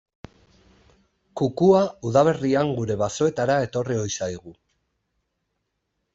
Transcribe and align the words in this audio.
Kukua 1.41 1.81
udaberrian 2.13 2.73
gure 2.79 2.97
basoetara 3.03 3.59
etorri 3.67 4.01
ohi 4.07 4.19
zaigu. 4.21 4.57